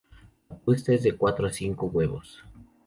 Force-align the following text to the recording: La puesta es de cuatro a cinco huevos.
La 0.49 0.55
puesta 0.57 0.93
es 0.93 1.03
de 1.03 1.15
cuatro 1.15 1.45
a 1.45 1.53
cinco 1.53 1.85
huevos. 1.85 2.39